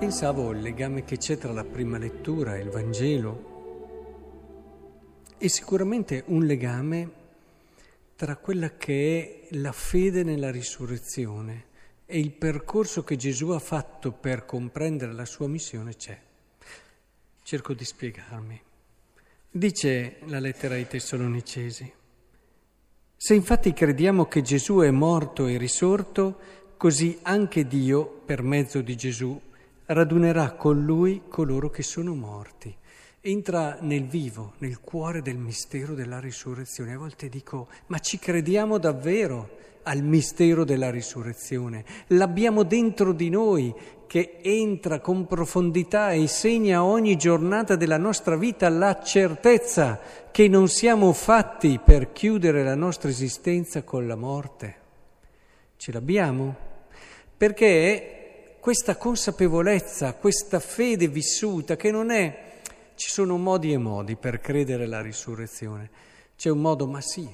[0.00, 3.48] Pensavo al legame che c'è tra la prima lettura e il Vangelo
[5.36, 7.10] e sicuramente un legame
[8.16, 11.66] tra quella che è la fede nella risurrezione
[12.06, 16.18] e il percorso che Gesù ha fatto per comprendere la sua missione c'è.
[17.42, 18.58] Cerco di spiegarmi.
[19.50, 21.92] Dice la lettera ai Tessalonicesi,
[23.18, 26.38] se infatti crediamo che Gesù è morto e risorto,
[26.78, 29.38] così anche Dio, per mezzo di Gesù,
[29.92, 32.74] radunerà con lui coloro che sono morti.
[33.20, 36.94] Entra nel vivo, nel cuore del mistero della risurrezione.
[36.94, 41.84] A volte dico, ma ci crediamo davvero al mistero della risurrezione?
[42.08, 43.74] L'abbiamo dentro di noi
[44.06, 50.00] che entra con profondità e segna ogni giornata della nostra vita la certezza
[50.30, 54.76] che non siamo fatti per chiudere la nostra esistenza con la morte.
[55.76, 56.56] Ce l'abbiamo?
[57.36, 58.19] Perché
[58.60, 62.48] questa consapevolezza, questa fede vissuta che non è...
[62.94, 65.88] Ci sono modi e modi per credere alla risurrezione.
[66.36, 67.26] C'è un modo, ma sì,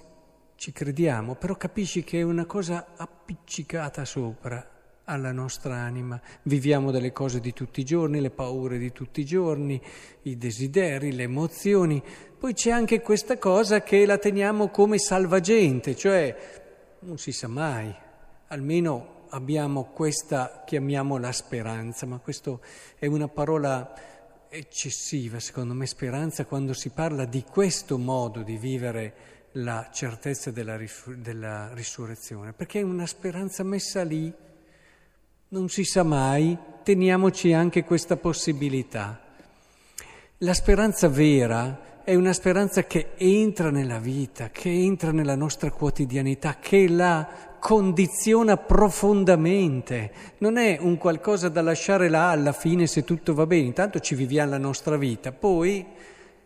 [0.54, 4.64] ci crediamo, però capisci che è una cosa appiccicata sopra
[5.06, 6.20] alla nostra anima.
[6.42, 9.82] Viviamo delle cose di tutti i giorni, le paure di tutti i giorni,
[10.22, 12.00] i desideri, le emozioni.
[12.38, 16.36] Poi c'è anche questa cosa che la teniamo come salvagente, cioè
[17.00, 17.92] non si sa mai,
[18.46, 22.58] almeno abbiamo questa, chiamiamola speranza, ma questa
[22.98, 23.92] è una parola
[24.48, 29.14] eccessiva, secondo me, speranza, quando si parla di questo modo di vivere
[29.52, 30.78] la certezza della,
[31.16, 34.32] della risurrezione, perché è una speranza messa lì,
[35.48, 39.20] non si sa mai, teniamoci anche questa possibilità.
[40.38, 46.58] La speranza vera è una speranza che entra nella vita, che entra nella nostra quotidianità,
[46.60, 53.34] che la condiziona profondamente, non è un qualcosa da lasciare là alla fine se tutto
[53.34, 55.84] va bene, intanto ci viviamo la nostra vita, poi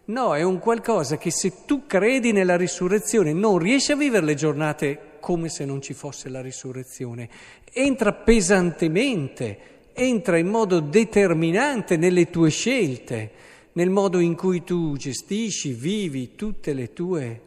[0.06, 4.34] no, è un qualcosa che se tu credi nella risurrezione non riesci a vivere le
[4.34, 7.28] giornate come se non ci fosse la risurrezione,
[7.70, 9.58] entra pesantemente,
[9.92, 13.30] entra in modo determinante nelle tue scelte,
[13.72, 17.40] nel modo in cui tu gestisci, vivi tutte le tue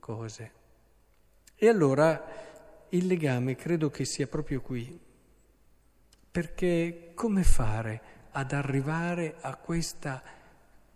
[0.00, 0.50] cose.
[1.54, 2.42] E allora
[2.94, 4.98] il legame credo che sia proprio qui,
[6.30, 8.00] perché come fare
[8.32, 10.22] ad arrivare a questa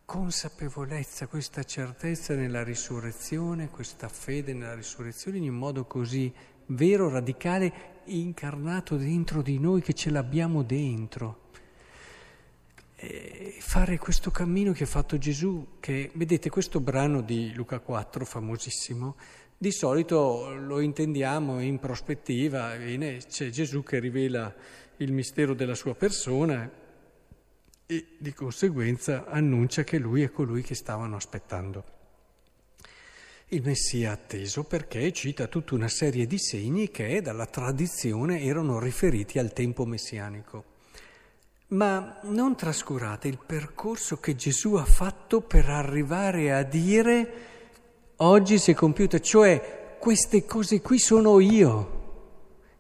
[0.04, 6.32] consapevolezza, questa certezza nella risurrezione, questa fede nella risurrezione in un modo così
[6.66, 11.46] vero, radicale, incarnato dentro di noi, che ce l'abbiamo dentro.
[12.96, 18.24] E fare questo cammino che ha fatto Gesù, che vedete questo brano di Luca 4,
[18.24, 19.16] famosissimo,
[19.60, 24.54] di solito lo intendiamo in prospettiva, viene, c'è Gesù che rivela
[24.98, 26.70] il mistero della sua persona
[27.84, 31.96] e di conseguenza annuncia che lui è colui che stavano aspettando.
[33.48, 39.40] Il Messia atteso perché cita tutta una serie di segni che dalla tradizione erano riferiti
[39.40, 40.76] al tempo messianico.
[41.68, 47.57] Ma non trascurate il percorso che Gesù ha fatto per arrivare a dire
[48.18, 51.96] oggi si è compiuta, cioè queste cose qui sono io.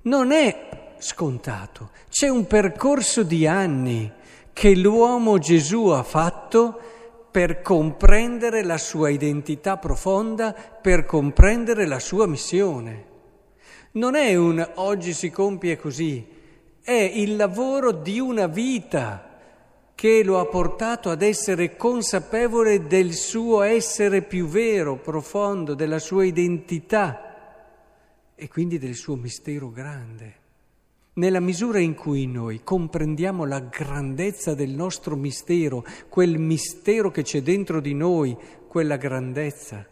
[0.02, 4.10] Non è scontato, c'è un percorso di anni
[4.52, 6.80] che l'uomo Gesù ha fatto
[7.30, 13.06] per comprendere la sua identità profonda, per comprendere la sua missione.
[13.92, 16.26] Non è un oggi si compie così,
[16.82, 19.27] è il lavoro di una vita
[19.98, 26.24] che lo ha portato ad essere consapevole del suo essere più vero, profondo, della sua
[26.24, 30.34] identità e quindi del suo mistero grande.
[31.14, 37.42] Nella misura in cui noi comprendiamo la grandezza del nostro mistero, quel mistero che c'è
[37.42, 38.36] dentro di noi,
[38.68, 39.84] quella grandezza,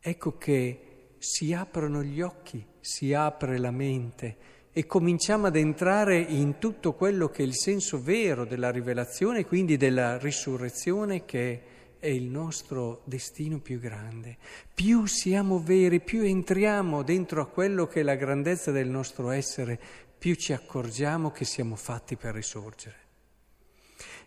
[0.00, 0.80] ecco che
[1.18, 4.36] si aprono gli occhi, si apre la mente
[4.76, 9.76] e cominciamo ad entrare in tutto quello che è il senso vero della rivelazione, quindi
[9.76, 11.62] della risurrezione che
[12.00, 14.36] è il nostro destino più grande.
[14.74, 19.78] Più siamo veri, più entriamo dentro a quello che è la grandezza del nostro essere,
[20.18, 22.96] più ci accorgiamo che siamo fatti per risorgere.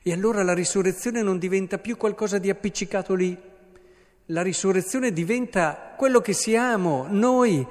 [0.02, 3.38] E allora la risurrezione non diventa più qualcosa di appiccicato lì,
[4.28, 7.68] la risurrezione diventa quello che siamo, noi,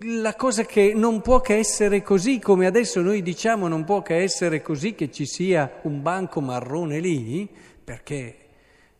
[0.00, 4.16] la cosa che non può che essere così, come adesso noi diciamo non può che
[4.16, 7.48] essere così che ci sia un banco marrone lì,
[7.82, 8.36] perché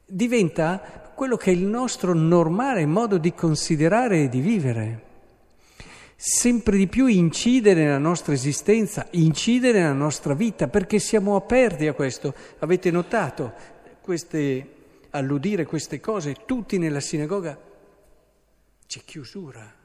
[0.04, 5.06] diventa quello che è il nostro normale modo di considerare e di vivere.
[6.20, 11.92] sempre di più incide nella nostra esistenza, incide nella nostra vita, perché siamo aperti a
[11.92, 12.34] questo.
[12.58, 13.52] Avete notato
[14.00, 14.74] queste,
[15.10, 17.56] all'udire queste cose, tutti nella sinagoga,
[18.84, 19.77] c'è chiusura,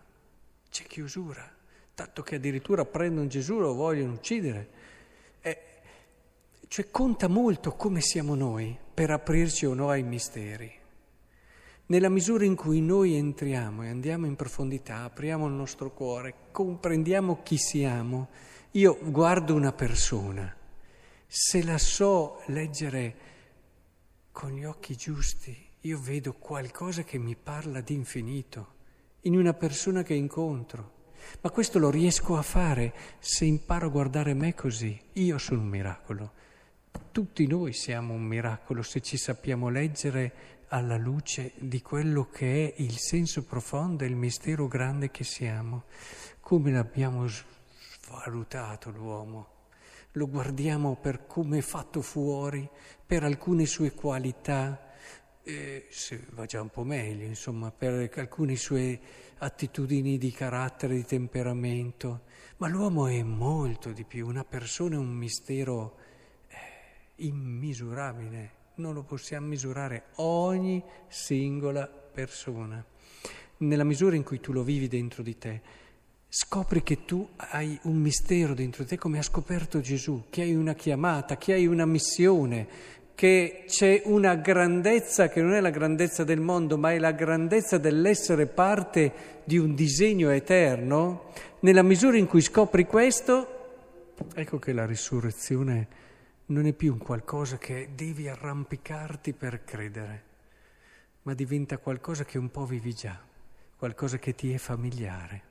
[0.74, 1.48] c'è chiusura,
[1.94, 4.70] tanto che addirittura prendono Gesù e lo vogliono uccidere.
[5.40, 5.62] Eh,
[6.68, 10.82] cioè conta molto come siamo noi per aprirci o no ai misteri.
[11.86, 17.44] Nella misura in cui noi entriamo e andiamo in profondità, apriamo il nostro cuore, comprendiamo
[17.44, 18.30] chi siamo,
[18.72, 20.56] io guardo una persona,
[21.28, 23.16] se la so leggere
[24.32, 28.82] con gli occhi giusti, io vedo qualcosa che mi parla di infinito
[29.24, 31.02] in una persona che incontro.
[31.42, 35.00] Ma questo lo riesco a fare se imparo a guardare me così.
[35.14, 36.32] Io sono un miracolo.
[37.12, 42.82] Tutti noi siamo un miracolo se ci sappiamo leggere alla luce di quello che è
[42.82, 45.84] il senso profondo e il mistero grande che siamo.
[46.40, 49.48] Come l'abbiamo svalutato l'uomo?
[50.14, 52.68] Lo guardiamo per come è fatto fuori,
[53.06, 54.93] per alcune sue qualità,
[55.44, 55.88] eh,
[56.32, 59.00] va già un po' meglio, insomma, per alcune sue
[59.38, 62.22] attitudini di carattere, di temperamento,
[62.58, 65.98] ma l'uomo è molto di più, una persona è un mistero
[66.48, 72.84] eh, immisurabile non lo possiamo misurare ogni singola persona.
[73.58, 75.62] Nella misura in cui tu lo vivi dentro di te,
[76.28, 80.56] scopri che tu hai un mistero dentro di te come ha scoperto Gesù, che hai
[80.56, 82.68] una chiamata, che hai una missione,
[83.16, 87.78] che c'è una grandezza che non è la grandezza del mondo, ma è la grandezza
[87.78, 91.32] dell'essere parte di un disegno eterno.
[91.60, 95.88] Nella misura in cui scopri questo, ecco che la risurrezione
[96.48, 100.24] non è più un qualcosa che devi arrampicarti per credere,
[101.24, 103.18] ma diventa qualcosa che un po' vivi già,
[103.78, 105.42] qualcosa che ti è familiare,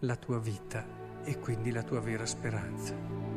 [0.00, 0.84] la tua vita
[1.24, 3.27] e quindi la tua vera speranza.